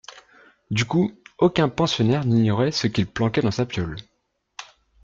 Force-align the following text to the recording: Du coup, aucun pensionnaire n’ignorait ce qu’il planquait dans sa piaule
Du 0.71 0.85
coup, 0.85 1.11
aucun 1.37 1.69
pensionnaire 1.69 2.25
n’ignorait 2.25 2.71
ce 2.71 2.87
qu’il 2.87 3.05
planquait 3.05 3.43
dans 3.43 3.51
sa 3.51 3.67
piaule 3.67 3.97